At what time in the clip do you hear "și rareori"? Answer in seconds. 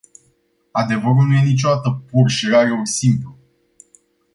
2.29-2.87